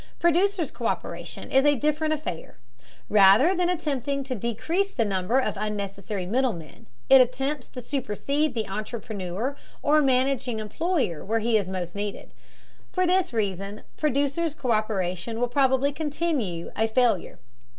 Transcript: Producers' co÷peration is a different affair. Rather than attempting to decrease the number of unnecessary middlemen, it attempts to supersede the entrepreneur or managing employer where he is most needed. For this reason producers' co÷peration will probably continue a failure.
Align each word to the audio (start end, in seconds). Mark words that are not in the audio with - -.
Producers' 0.17 0.71
co÷peration 0.71 1.51
is 1.53 1.63
a 1.63 1.75
different 1.75 2.11
affair. 2.11 2.57
Rather 3.07 3.53
than 3.53 3.69
attempting 3.69 4.23
to 4.23 4.33
decrease 4.33 4.89
the 4.91 5.05
number 5.05 5.37
of 5.39 5.53
unnecessary 5.57 6.25
middlemen, 6.25 6.87
it 7.07 7.21
attempts 7.21 7.67
to 7.67 7.81
supersede 7.81 8.55
the 8.55 8.67
entrepreneur 8.67 9.55
or 9.83 10.01
managing 10.01 10.57
employer 10.57 11.23
where 11.23 11.37
he 11.37 11.55
is 11.55 11.67
most 11.69 11.95
needed. 11.95 12.31
For 12.91 13.05
this 13.05 13.31
reason 13.31 13.83
producers' 13.95 14.55
co÷peration 14.55 15.35
will 15.37 15.47
probably 15.49 15.91
continue 15.91 16.71
a 16.75 16.87
failure. 16.87 17.37